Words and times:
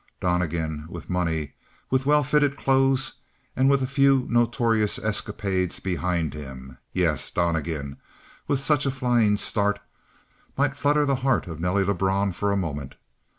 Donnegan 0.19 0.87
with 0.89 1.11
money, 1.11 1.53
with 1.91 2.07
well 2.07 2.23
fitted 2.23 2.57
clothes, 2.57 3.17
and 3.55 3.69
with 3.69 3.83
a 3.83 3.87
few 3.87 4.25
notorious 4.31 4.97
escapades 4.97 5.79
behind 5.79 6.33
him 6.33 6.79
yes, 6.91 7.29
Donnegan 7.29 7.97
with 8.47 8.59
such 8.59 8.87
a 8.87 8.89
flying 8.89 9.37
start 9.37 9.79
might 10.57 10.75
flutter 10.75 11.05
the 11.05 11.17
heart 11.17 11.45
of 11.45 11.59
Nelly 11.59 11.83
Lebrun 11.83 12.31
for 12.31 12.51
a 12.51 12.57
moment. 12.57 12.95